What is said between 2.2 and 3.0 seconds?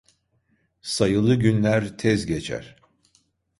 geçer.